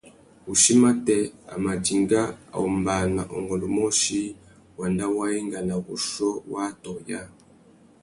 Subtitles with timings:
[0.45, 1.17] Wuchí matê,
[1.53, 2.23] a mà dinga
[2.55, 4.19] a ombāna ungôndômôchï
[4.77, 7.23] wanda wa enga nà wuchiô wa atõh yâā.